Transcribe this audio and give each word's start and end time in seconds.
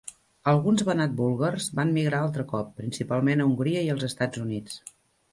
Alguns 0.51 0.83
Banat 0.85 1.11
búlgars 1.17 1.67
van 1.79 1.91
migrar 1.97 2.21
altre 2.27 2.45
cop, 2.51 2.71
principalment 2.79 3.43
a 3.43 3.47
Hongria 3.51 3.83
i 3.89 3.91
els 3.97 4.07
Estats 4.09 4.41
Units. 4.45 4.81